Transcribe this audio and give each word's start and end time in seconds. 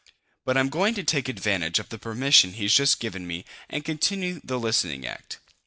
"But 0.45 0.57
I'm 0.57 0.69
going 0.69 0.95
to 0.95 1.03
take 1.03 1.29
advantage 1.29 1.77
of 1.77 1.89
the 1.89 1.99
permission 1.99 2.53
he's 2.53 2.73
just 2.73 2.99
given 2.99 3.27
me 3.27 3.45
and 3.69 3.85
continue 3.85 4.41
the 4.43 4.57
listening 4.59 5.05
act. 5.05 5.37